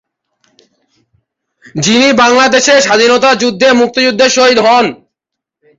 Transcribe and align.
যিনি 1.75 2.07
বাংলাদেশের 2.13 2.79
স্বাধীনতা 2.81 3.29
যুদ্ধে 3.33 3.67
মুক্তিযুদ্ধে 3.79 4.25
শহীদ 4.29 4.59
হন। 4.59 4.85